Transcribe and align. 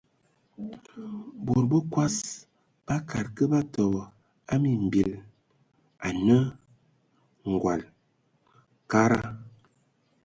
Bod 1.43 1.61
bəkɔs 1.71 2.15
bakad 2.85 3.25
kə 3.35 3.43
batɔbɔ 3.51 4.01
a 4.51 4.53
mimbil 4.61 5.11
anə:ngɔl, 6.07 7.81
kada. 8.91 9.19